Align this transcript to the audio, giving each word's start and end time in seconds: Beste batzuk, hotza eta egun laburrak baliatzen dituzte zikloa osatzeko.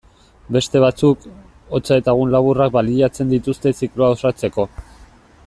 Beste 0.55 0.79
batzuk, 0.83 1.27
hotza 1.77 1.99
eta 2.01 2.15
egun 2.17 2.33
laburrak 2.37 2.73
baliatzen 2.79 3.31
dituzte 3.35 3.75
zikloa 3.83 4.11
osatzeko. 4.17 4.69